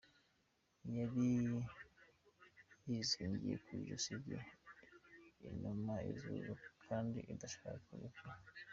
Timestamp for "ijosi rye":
3.79-4.39